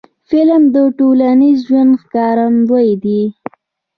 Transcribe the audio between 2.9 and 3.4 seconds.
دی